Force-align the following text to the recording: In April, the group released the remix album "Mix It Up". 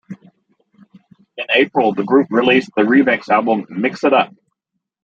In 1.37 1.45
April, 1.53 1.93
the 1.93 2.03
group 2.03 2.25
released 2.31 2.71
the 2.75 2.81
remix 2.81 3.29
album 3.29 3.67
"Mix 3.69 4.03
It 4.03 4.13
Up". 4.15 4.33